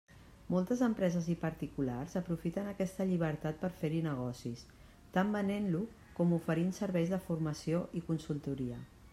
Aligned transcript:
Moltes 0.53 0.79
empreses 0.85 1.25
i 1.33 1.35
particulars 1.41 2.15
aprofiten 2.21 2.71
aquesta 2.71 3.07
llibertat 3.09 3.61
per 3.65 3.71
fer-hi 3.83 4.01
negocis, 4.07 4.65
tant 5.19 5.35
venent-lo 5.39 5.83
com 6.21 6.37
oferint 6.39 6.77
serveis 6.83 7.17
de 7.17 7.25
formació 7.31 7.87
i 8.01 8.07
consultoria. 8.13 8.85